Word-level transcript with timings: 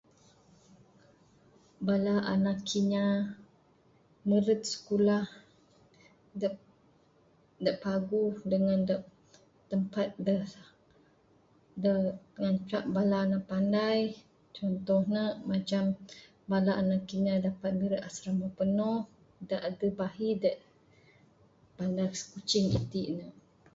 Bala 1.85 2.15
anak 2.33 2.59
inya 2.79 3.05
meret 4.29 4.61
sikulah 4.71 5.25
da...da 6.39 7.71
paguh 7.83 8.33
dangan 8.51 8.79
da 8.89 8.95
tempat 9.71 10.09
da...da 10.27 11.91
ngancak 12.39 12.83
bala 12.95 13.19
ne 13.31 13.37
panai 13.49 13.99
contoh 14.55 15.01
ne 15.15 15.23
macam 15.51 15.83
bala 16.51 16.71
anak 16.81 17.05
inya 17.17 17.33
da 17.45 17.51
panu 17.61 17.85
da 17.93 17.97
asrama 18.07 18.47
penuh 18.57 18.99
da 19.49 19.55
adeh 19.67 19.91
bahi 19.99 20.29
da...bala 20.43 22.03
masu 22.11 22.23
Kuching 22.33 22.67
itin 22.79 23.07
ne. 23.17 23.25